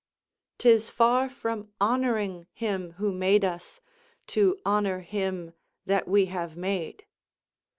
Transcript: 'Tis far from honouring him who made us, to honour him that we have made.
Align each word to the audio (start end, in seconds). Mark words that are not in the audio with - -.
'Tis 0.57 0.89
far 0.89 1.29
from 1.29 1.71
honouring 1.79 2.47
him 2.53 2.93
who 2.93 3.11
made 3.11 3.45
us, 3.45 3.79
to 4.25 4.57
honour 4.65 5.01
him 5.01 5.53
that 5.85 6.07
we 6.07 6.25
have 6.25 6.57
made. 6.57 7.05